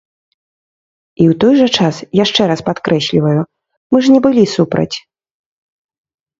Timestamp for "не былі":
4.17-4.43